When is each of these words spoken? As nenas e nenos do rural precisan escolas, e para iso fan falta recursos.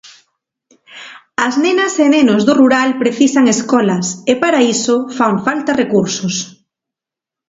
As 1.47 1.53
nenas 1.63 1.93
e 2.05 2.07
nenos 2.15 2.41
do 2.47 2.53
rural 2.61 2.89
precisan 3.01 3.45
escolas, 3.55 4.05
e 4.31 4.33
para 4.43 4.59
iso 4.75 4.95
fan 5.17 5.35
falta 5.45 5.77
recursos. 5.83 6.35